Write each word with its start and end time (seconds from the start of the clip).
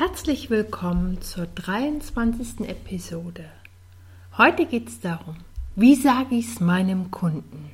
Herzlich 0.00 0.48
willkommen 0.48 1.20
zur 1.20 1.44
23. 1.44 2.66
Episode. 2.66 3.44
Heute 4.38 4.64
geht 4.64 4.88
es 4.88 5.00
darum, 5.00 5.36
wie 5.76 5.94
sage 5.94 6.36
ich 6.36 6.46
es 6.46 6.58
meinem 6.58 7.10
Kunden? 7.10 7.70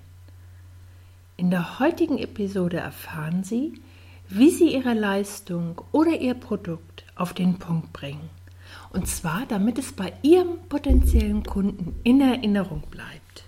In 1.37 1.53
der 1.53 1.79
heutigen 1.79 2.19
Episode 2.19 2.79
erfahren 2.79 3.45
Sie, 3.45 3.75
wie 4.29 4.51
Sie 4.51 4.75
Ihre 4.75 4.95
Leistung 4.95 5.81
oder 5.93 6.21
Ihr 6.21 6.35
Produkt 6.35 7.05
auf 7.15 7.33
den 7.33 7.61
Punkt 7.61 7.93
bringen. 7.93 8.29
Und 8.91 9.07
zwar, 9.07 9.47
damit 9.47 9.79
es 9.79 9.93
bei 9.93 10.13
Ihrem 10.23 10.59
potenziellen 10.69 11.45
Kunden 11.45 11.95
in 12.03 12.21
Erinnerung 12.21 12.83
bleibt. 12.91 13.45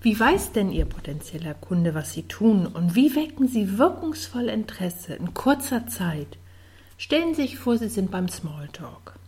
Wie 0.00 0.18
weiß 0.18 0.52
denn 0.52 0.70
Ihr 0.70 0.84
potenzieller 0.84 1.54
Kunde, 1.54 1.92
was 1.92 2.12
Sie 2.12 2.22
tun 2.22 2.66
und 2.66 2.94
wie 2.94 3.16
wecken 3.16 3.48
Sie 3.48 3.78
wirkungsvoll 3.78 4.48
Interesse 4.48 5.14
in 5.14 5.34
kurzer 5.34 5.88
Zeit? 5.88 6.38
Stellen 6.96 7.34
Sie 7.34 7.42
sich 7.42 7.58
vor, 7.58 7.78
Sie 7.78 7.88
sind 7.88 8.12
beim 8.12 8.28
Smalltalk. 8.28 9.18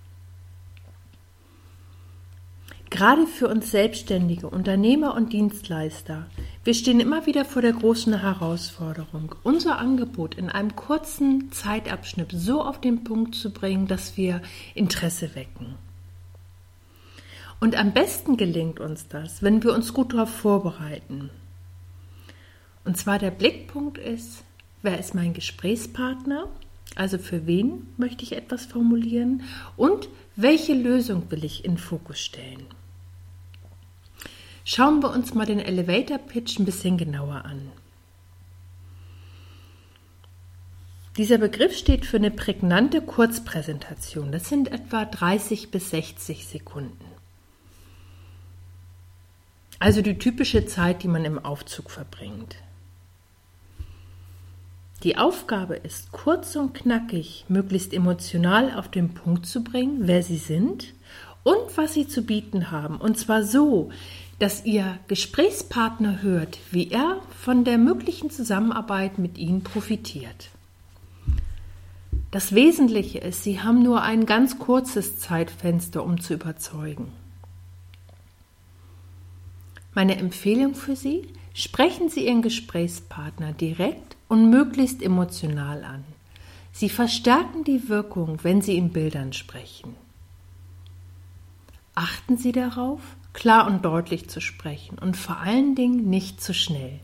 Gerade 2.88 3.26
für 3.26 3.48
uns 3.48 3.70
Selbstständige, 3.70 4.48
Unternehmer 4.48 5.14
und 5.14 5.32
Dienstleister, 5.32 6.26
wir 6.64 6.74
stehen 6.74 7.00
immer 7.00 7.26
wieder 7.26 7.44
vor 7.44 7.62
der 7.62 7.72
großen 7.72 8.20
Herausforderung, 8.20 9.34
unser 9.44 9.78
Angebot 9.78 10.36
in 10.36 10.50
einem 10.50 10.74
kurzen 10.76 11.50
Zeitabschnitt 11.52 12.32
so 12.32 12.62
auf 12.62 12.80
den 12.80 13.02
Punkt 13.02 13.34
zu 13.34 13.52
bringen, 13.52 13.86
dass 13.86 14.16
wir 14.16 14.42
Interesse 14.74 15.34
wecken. 15.34 15.76
Und 17.60 17.76
am 17.76 17.92
besten 17.92 18.38
gelingt 18.38 18.80
uns 18.80 19.06
das, 19.08 19.42
wenn 19.42 19.62
wir 19.62 19.74
uns 19.74 19.92
gut 19.92 20.14
darauf 20.14 20.30
vorbereiten. 20.30 21.30
Und 22.84 22.96
zwar 22.96 23.18
der 23.18 23.30
Blickpunkt 23.30 23.98
ist, 23.98 24.42
wer 24.82 24.98
ist 24.98 25.14
mein 25.14 25.34
Gesprächspartner? 25.34 26.48
Also 26.96 27.18
für 27.18 27.46
wen 27.46 27.86
möchte 27.98 28.24
ich 28.24 28.32
etwas 28.32 28.64
formulieren? 28.64 29.42
Und 29.76 30.08
welche 30.36 30.72
Lösung 30.72 31.30
will 31.30 31.44
ich 31.44 31.64
in 31.64 31.76
Fokus 31.76 32.18
stellen? 32.18 32.66
Schauen 34.64 35.02
wir 35.02 35.10
uns 35.10 35.34
mal 35.34 35.46
den 35.46 35.60
Elevator 35.60 36.18
Pitch 36.18 36.58
ein 36.58 36.64
bisschen 36.64 36.96
genauer 36.96 37.44
an. 37.44 37.70
Dieser 41.16 41.38
Begriff 41.38 41.76
steht 41.76 42.06
für 42.06 42.16
eine 42.16 42.30
prägnante 42.30 43.02
Kurzpräsentation. 43.02 44.32
Das 44.32 44.48
sind 44.48 44.72
etwa 44.72 45.04
30 45.04 45.70
bis 45.70 45.90
60 45.90 46.46
Sekunden. 46.46 47.19
Also 49.80 50.02
die 50.02 50.18
typische 50.18 50.66
Zeit, 50.66 51.02
die 51.02 51.08
man 51.08 51.24
im 51.24 51.38
Aufzug 51.38 51.90
verbringt. 51.90 52.56
Die 55.02 55.16
Aufgabe 55.16 55.76
ist, 55.76 56.12
kurz 56.12 56.54
und 56.54 56.74
knackig, 56.74 57.46
möglichst 57.48 57.94
emotional 57.94 58.74
auf 58.74 58.88
den 58.88 59.14
Punkt 59.14 59.46
zu 59.46 59.64
bringen, 59.64 60.00
wer 60.02 60.22
Sie 60.22 60.36
sind 60.36 60.92
und 61.44 61.76
was 61.76 61.94
Sie 61.94 62.06
zu 62.06 62.20
bieten 62.20 62.70
haben. 62.70 62.98
Und 62.98 63.16
zwar 63.16 63.42
so, 63.42 63.88
dass 64.38 64.66
Ihr 64.66 64.98
Gesprächspartner 65.08 66.20
hört, 66.20 66.58
wie 66.70 66.90
er 66.90 67.22
von 67.38 67.64
der 67.64 67.78
möglichen 67.78 68.28
Zusammenarbeit 68.28 69.18
mit 69.18 69.38
Ihnen 69.38 69.62
profitiert. 69.62 70.50
Das 72.30 72.54
Wesentliche 72.54 73.18
ist, 73.20 73.44
Sie 73.44 73.62
haben 73.62 73.82
nur 73.82 74.02
ein 74.02 74.26
ganz 74.26 74.58
kurzes 74.58 75.18
Zeitfenster, 75.18 76.04
um 76.04 76.20
zu 76.20 76.34
überzeugen. 76.34 77.10
Meine 80.00 80.16
Empfehlung 80.16 80.74
für 80.74 80.96
Sie, 80.96 81.28
sprechen 81.52 82.08
Sie 82.08 82.24
Ihren 82.24 82.40
Gesprächspartner 82.40 83.52
direkt 83.52 84.16
und 84.28 84.48
möglichst 84.48 85.02
emotional 85.02 85.84
an. 85.84 86.04
Sie 86.72 86.88
verstärken 86.88 87.64
die 87.64 87.90
Wirkung, 87.90 88.38
wenn 88.42 88.62
Sie 88.62 88.78
in 88.78 88.94
Bildern 88.94 89.34
sprechen. 89.34 89.94
Achten 91.94 92.38
Sie 92.38 92.52
darauf, 92.52 93.02
klar 93.34 93.66
und 93.66 93.84
deutlich 93.84 94.30
zu 94.30 94.40
sprechen 94.40 94.98
und 94.98 95.18
vor 95.18 95.36
allen 95.36 95.74
Dingen 95.74 96.08
nicht 96.08 96.40
zu 96.40 96.54
schnell. 96.54 96.98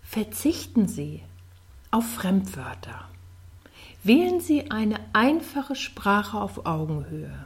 Verzichten 0.00 0.88
Sie 0.88 1.20
auf 1.90 2.10
Fremdwörter. 2.10 3.06
Wählen 4.02 4.40
Sie 4.40 4.70
eine 4.70 4.98
einfache 5.12 5.76
Sprache 5.76 6.40
auf 6.40 6.64
Augenhöhe. 6.64 7.44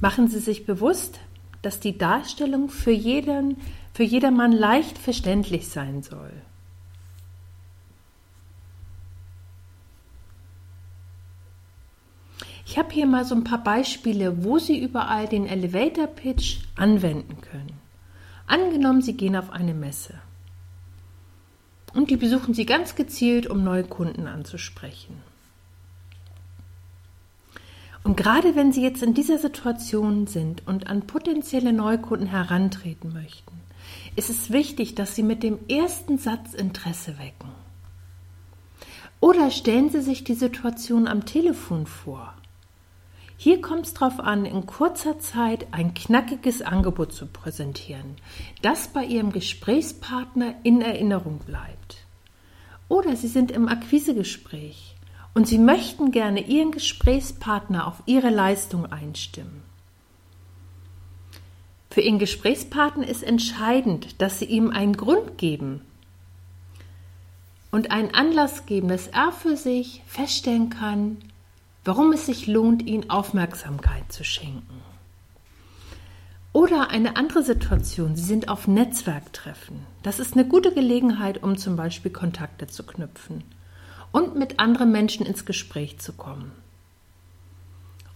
Machen 0.00 0.28
Sie 0.28 0.40
sich 0.40 0.66
bewusst, 0.66 1.18
dass 1.62 1.80
die 1.80 1.96
Darstellung 1.96 2.68
für 2.68 2.90
jeden, 2.90 3.56
für 3.92 4.02
jedermann 4.02 4.52
leicht 4.52 4.98
verständlich 4.98 5.68
sein 5.68 6.02
soll. 6.02 6.32
Ich 12.66 12.78
habe 12.78 12.92
hier 12.92 13.06
mal 13.06 13.24
so 13.24 13.34
ein 13.34 13.44
paar 13.44 13.62
Beispiele, 13.62 14.44
wo 14.44 14.58
Sie 14.58 14.78
überall 14.78 15.28
den 15.28 15.46
Elevator 15.46 16.08
Pitch 16.08 16.58
anwenden 16.74 17.40
können. 17.40 17.72
Angenommen, 18.46 19.02
Sie 19.02 19.16
gehen 19.16 19.36
auf 19.36 19.50
eine 19.50 19.72
Messe 19.72 20.14
und 21.96 22.10
die 22.10 22.16
besuchen 22.16 22.52
Sie 22.52 22.66
ganz 22.66 22.94
gezielt, 22.94 23.46
um 23.46 23.64
neue 23.64 23.84
Kunden 23.84 24.26
anzusprechen. 24.26 25.16
Und 28.06 28.16
gerade 28.16 28.54
wenn 28.54 28.70
Sie 28.70 28.82
jetzt 28.82 29.02
in 29.02 29.14
dieser 29.14 29.36
Situation 29.36 30.28
sind 30.28 30.64
und 30.64 30.86
an 30.86 31.08
potenzielle 31.08 31.72
Neukunden 31.72 32.28
herantreten 32.28 33.12
möchten, 33.12 33.60
ist 34.14 34.30
es 34.30 34.52
wichtig, 34.52 34.94
dass 34.94 35.16
Sie 35.16 35.24
mit 35.24 35.42
dem 35.42 35.58
ersten 35.68 36.16
Satz 36.16 36.54
Interesse 36.54 37.18
wecken. 37.18 37.50
Oder 39.18 39.50
stellen 39.50 39.90
Sie 39.90 40.02
sich 40.02 40.22
die 40.22 40.34
Situation 40.34 41.08
am 41.08 41.26
Telefon 41.26 41.86
vor. 41.86 42.32
Hier 43.36 43.60
kommt 43.60 43.86
es 43.86 43.94
darauf 43.94 44.20
an, 44.20 44.44
in 44.44 44.66
kurzer 44.66 45.18
Zeit 45.18 45.66
ein 45.72 45.92
knackiges 45.92 46.62
Angebot 46.62 47.12
zu 47.12 47.26
präsentieren, 47.26 48.14
das 48.62 48.86
bei 48.86 49.04
Ihrem 49.04 49.32
Gesprächspartner 49.32 50.54
in 50.62 50.80
Erinnerung 50.80 51.40
bleibt. 51.40 52.06
Oder 52.86 53.16
Sie 53.16 53.26
sind 53.26 53.50
im 53.50 53.66
Akquisegespräch 53.66 54.95
und 55.36 55.46
Sie 55.46 55.58
möchten 55.58 56.12
gerne 56.12 56.40
Ihren 56.40 56.70
Gesprächspartner 56.70 57.86
auf 57.86 58.02
Ihre 58.06 58.30
Leistung 58.30 58.86
einstimmen. 58.86 59.62
Für 61.90 62.00
Ihren 62.00 62.18
Gesprächspartner 62.18 63.06
ist 63.06 63.22
entscheidend, 63.22 64.22
dass 64.22 64.38
Sie 64.38 64.46
ihm 64.46 64.70
einen 64.70 64.96
Grund 64.96 65.36
geben 65.36 65.82
und 67.70 67.90
einen 67.90 68.14
Anlass 68.14 68.64
geben, 68.64 68.88
dass 68.88 69.08
er 69.08 69.30
für 69.30 69.58
sich 69.58 70.00
feststellen 70.06 70.70
kann, 70.70 71.18
warum 71.84 72.12
es 72.12 72.24
sich 72.24 72.46
lohnt, 72.46 72.86
ihnen 72.86 73.10
Aufmerksamkeit 73.10 74.10
zu 74.10 74.24
schenken. 74.24 74.80
Oder 76.54 76.88
eine 76.88 77.16
andere 77.16 77.42
Situation, 77.42 78.16
Sie 78.16 78.24
sind 78.24 78.48
auf 78.48 78.68
Netzwerktreffen. 78.68 79.80
Das 80.02 80.18
ist 80.18 80.32
eine 80.32 80.48
gute 80.48 80.72
Gelegenheit, 80.72 81.42
um 81.42 81.58
zum 81.58 81.76
Beispiel 81.76 82.10
Kontakte 82.10 82.68
zu 82.68 82.84
knüpfen 82.86 83.44
und 84.16 84.34
mit 84.34 84.58
anderen 84.58 84.92
Menschen 84.92 85.26
ins 85.26 85.44
Gespräch 85.44 85.98
zu 85.98 86.14
kommen. 86.14 86.50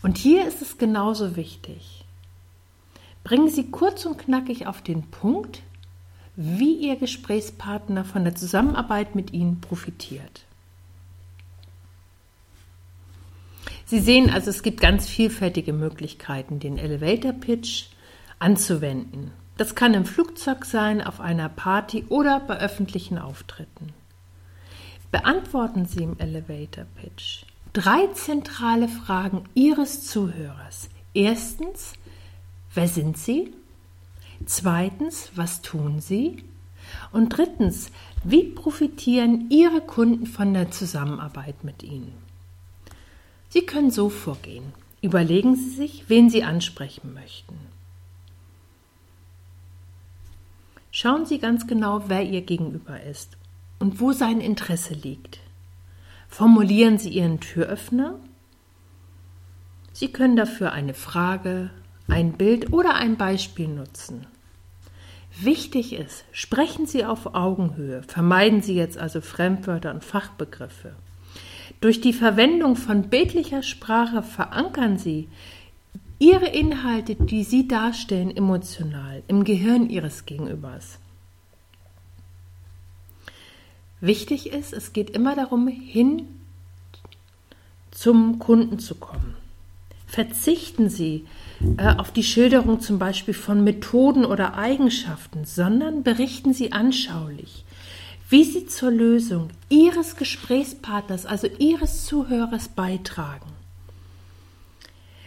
Und 0.00 0.16
hier 0.16 0.48
ist 0.48 0.62
es 0.62 0.78
genauso 0.78 1.36
wichtig. 1.36 2.06
Bringen 3.22 3.50
Sie 3.50 3.70
kurz 3.70 4.06
und 4.06 4.16
knackig 4.16 4.66
auf 4.66 4.80
den 4.80 5.02
Punkt, 5.10 5.62
wie 6.36 6.72
Ihr 6.72 6.96
Gesprächspartner 6.96 8.06
von 8.06 8.24
der 8.24 8.34
Zusammenarbeit 8.34 9.14
mit 9.14 9.34
Ihnen 9.34 9.60
profitiert. 9.60 10.46
Sie 13.84 14.00
sehen 14.00 14.30
also, 14.30 14.48
es 14.48 14.62
gibt 14.62 14.80
ganz 14.80 15.06
vielfältige 15.06 15.74
Möglichkeiten, 15.74 16.60
den 16.60 16.78
Elevator 16.78 17.34
Pitch 17.34 17.88
anzuwenden. 18.38 19.32
Das 19.58 19.74
kann 19.74 19.92
im 19.92 20.06
Flugzeug 20.06 20.64
sein, 20.64 21.02
auf 21.02 21.20
einer 21.20 21.50
Party 21.50 22.06
oder 22.08 22.40
bei 22.40 22.58
öffentlichen 22.58 23.18
Auftritten. 23.18 23.92
Beantworten 25.10 25.86
Sie 25.86 26.04
im 26.04 26.18
Elevator 26.18 26.84
Pitch 26.96 27.44
drei 27.72 28.06
zentrale 28.14 28.88
Fragen 28.88 29.44
Ihres 29.54 30.06
Zuhörers. 30.06 30.88
Erstens, 31.14 31.94
wer 32.74 32.88
sind 32.88 33.18
Sie? 33.18 33.52
Zweitens, 34.46 35.30
was 35.34 35.62
tun 35.62 36.00
Sie? 36.00 36.44
Und 37.12 37.36
drittens, 37.36 37.90
wie 38.24 38.44
profitieren 38.44 39.50
Ihre 39.50 39.80
Kunden 39.80 40.26
von 40.26 40.54
der 40.54 40.70
Zusammenarbeit 40.70 41.62
mit 41.62 41.82
Ihnen? 41.82 42.12
Sie 43.48 43.62
können 43.62 43.90
so 43.90 44.08
vorgehen. 44.08 44.72
Überlegen 45.02 45.56
Sie 45.56 45.70
sich, 45.70 46.04
wen 46.08 46.30
Sie 46.30 46.42
ansprechen 46.42 47.14
möchten. 47.14 47.58
Schauen 50.92 51.26
Sie 51.26 51.38
ganz 51.38 51.66
genau, 51.66 52.04
wer 52.08 52.22
Ihr 52.24 52.42
Gegenüber 52.42 53.00
ist 53.02 53.39
und 53.80 54.00
wo 54.00 54.12
sein 54.12 54.40
Interesse 54.40 54.94
liegt. 54.94 55.40
Formulieren 56.28 56.98
Sie 56.98 57.08
Ihren 57.08 57.40
Türöffner. 57.40 58.14
Sie 59.92 60.12
können 60.12 60.36
dafür 60.36 60.72
eine 60.72 60.94
Frage, 60.94 61.70
ein 62.06 62.34
Bild 62.34 62.72
oder 62.72 62.94
ein 62.94 63.16
Beispiel 63.16 63.66
nutzen. 63.66 64.26
Wichtig 65.40 65.92
ist, 65.92 66.24
sprechen 66.32 66.86
Sie 66.86 67.04
auf 67.04 67.34
Augenhöhe, 67.34 68.02
vermeiden 68.02 68.62
Sie 68.62 68.74
jetzt 68.74 68.98
also 68.98 69.20
Fremdwörter 69.20 69.92
und 69.92 70.04
Fachbegriffe. 70.04 70.94
Durch 71.80 72.00
die 72.00 72.12
Verwendung 72.12 72.76
von 72.76 73.08
bildlicher 73.08 73.62
Sprache 73.62 74.22
verankern 74.22 74.98
Sie 74.98 75.28
Ihre 76.18 76.48
Inhalte, 76.48 77.14
die 77.14 77.44
Sie 77.44 77.66
darstellen, 77.66 78.36
emotional 78.36 79.22
im 79.28 79.44
Gehirn 79.44 79.88
Ihres 79.88 80.26
Gegenübers. 80.26 80.98
Wichtig 84.00 84.52
ist, 84.52 84.72
es 84.72 84.92
geht 84.92 85.10
immer 85.10 85.36
darum, 85.36 85.68
hin 85.68 86.26
zum 87.90 88.38
Kunden 88.38 88.78
zu 88.78 88.94
kommen. 88.94 89.36
Verzichten 90.06 90.88
Sie 90.88 91.26
äh, 91.76 91.94
auf 91.96 92.10
die 92.10 92.22
Schilderung 92.22 92.80
zum 92.80 92.98
Beispiel 92.98 93.34
von 93.34 93.62
Methoden 93.62 94.24
oder 94.24 94.54
Eigenschaften, 94.54 95.44
sondern 95.44 96.02
berichten 96.02 96.52
Sie 96.52 96.72
anschaulich, 96.72 97.64
wie 98.28 98.44
Sie 98.44 98.66
zur 98.66 98.90
Lösung 98.90 99.50
Ihres 99.68 100.16
Gesprächspartners, 100.16 101.26
also 101.26 101.46
Ihres 101.58 102.06
Zuhörers 102.06 102.68
beitragen. 102.68 103.46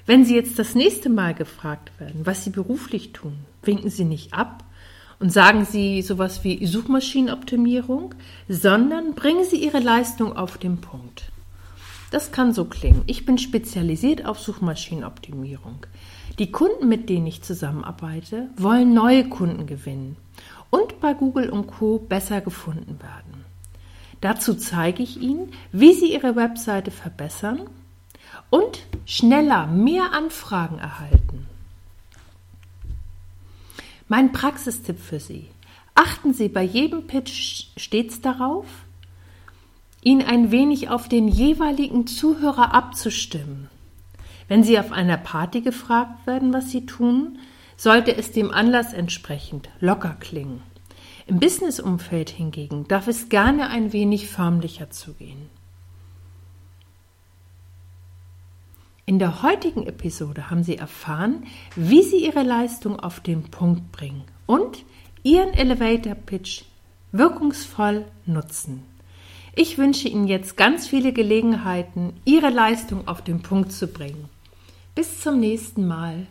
Wenn 0.05 0.25
Sie 0.25 0.35
jetzt 0.35 0.59
das 0.59 0.75
nächste 0.75 1.09
Mal 1.09 1.33
gefragt 1.33 1.91
werden, 1.99 2.25
was 2.25 2.43
Sie 2.43 2.49
beruflich 2.49 3.13
tun, 3.13 3.37
winken 3.61 3.89
Sie 3.89 4.03
nicht 4.03 4.33
ab, 4.33 4.65
und 5.19 5.31
sagen 5.31 5.65
Sie 5.65 6.01
sowas 6.01 6.43
wie 6.43 6.65
Suchmaschinenoptimierung, 6.65 8.15
sondern 8.47 9.13
bringen 9.13 9.45
Sie 9.45 9.63
Ihre 9.63 9.79
Leistung 9.79 10.35
auf 10.35 10.57
den 10.57 10.81
Punkt. 10.81 11.31
Das 12.11 12.31
kann 12.31 12.53
so 12.53 12.65
klingen. 12.65 13.01
Ich 13.07 13.25
bin 13.25 13.37
spezialisiert 13.37 14.25
auf 14.25 14.39
Suchmaschinenoptimierung. 14.39 15.87
Die 16.39 16.51
Kunden, 16.51 16.87
mit 16.87 17.09
denen 17.09 17.27
ich 17.27 17.41
zusammenarbeite, 17.41 18.49
wollen 18.55 18.93
neue 18.93 19.27
Kunden 19.29 19.65
gewinnen 19.65 20.15
und 20.69 20.99
bei 20.99 21.13
Google 21.13 21.49
und 21.49 21.67
Co 21.67 21.99
besser 21.99 22.41
gefunden 22.41 22.99
werden. 23.01 23.45
Dazu 24.21 24.53
zeige 24.53 25.03
ich 25.03 25.21
Ihnen, 25.21 25.51
wie 25.71 25.93
Sie 25.93 26.13
Ihre 26.13 26.35
Webseite 26.35 26.91
verbessern 26.91 27.61
und 28.49 28.79
schneller 29.05 29.67
mehr 29.67 30.13
Anfragen 30.13 30.79
erhalten. 30.79 31.47
Mein 34.07 34.31
Praxistipp 34.31 34.99
für 34.99 35.19
Sie. 35.19 35.47
Achten 35.95 36.33
Sie 36.33 36.49
bei 36.49 36.63
jedem 36.63 37.07
Pitch 37.07 37.67
stets 37.77 38.19
darauf, 38.21 38.65
ihn 40.01 40.21
ein 40.21 40.51
wenig 40.51 40.89
auf 40.89 41.07
den 41.07 41.27
jeweiligen 41.27 42.07
Zuhörer 42.07 42.73
abzustimmen. 42.73 43.69
Wenn 44.47 44.63
Sie 44.63 44.77
auf 44.77 44.91
einer 44.91 45.17
Party 45.17 45.61
gefragt 45.61 46.27
werden, 46.27 46.53
was 46.53 46.69
Sie 46.69 46.85
tun, 46.85 47.39
sollte 47.77 48.15
es 48.15 48.31
dem 48.31 48.51
Anlass 48.51 48.93
entsprechend 48.93 49.69
locker 49.79 50.15
klingen. 50.19 50.61
Im 51.25 51.39
Businessumfeld 51.39 52.29
hingegen 52.29 52.87
darf 52.87 53.07
es 53.07 53.29
gerne 53.29 53.69
ein 53.69 53.93
wenig 53.93 54.27
förmlicher 54.27 54.89
zugehen. 54.89 55.49
In 59.05 59.19
der 59.19 59.43
heutigen 59.43 59.85
Episode 59.85 60.49
haben 60.49 60.63
Sie 60.63 60.77
erfahren, 60.77 61.45
wie 61.75 62.03
Sie 62.03 62.25
Ihre 62.25 62.43
Leistung 62.43 62.97
auf 62.97 63.19
den 63.19 63.43
Punkt 63.43 63.91
bringen 63.91 64.23
und 64.45 64.85
Ihren 65.23 65.53
Elevator 65.53 66.15
Pitch 66.15 66.63
wirkungsvoll 67.11 68.05
nutzen. 68.25 68.83
Ich 69.55 69.77
wünsche 69.77 70.07
Ihnen 70.07 70.27
jetzt 70.27 70.55
ganz 70.55 70.87
viele 70.87 71.11
Gelegenheiten, 71.11 72.13
Ihre 72.23 72.49
Leistung 72.49 73.05
auf 73.05 73.21
den 73.21 73.41
Punkt 73.41 73.73
zu 73.73 73.87
bringen. 73.87 74.29
Bis 74.95 75.19
zum 75.19 75.37
nächsten 75.37 75.85
Mal. 75.85 76.27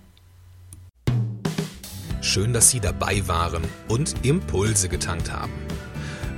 Schön, 2.23 2.55
dass 2.55 2.71
Sie 2.71 2.81
dabei 2.81 3.29
waren 3.29 3.65
und 3.89 4.15
Impulse 4.25 4.89
getankt 4.89 5.31
haben. 5.31 5.53